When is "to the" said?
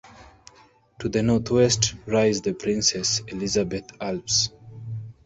0.97-1.21